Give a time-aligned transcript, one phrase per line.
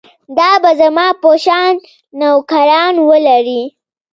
[0.37, 1.73] دا به زما په شان
[2.19, 3.63] نوکران ولري.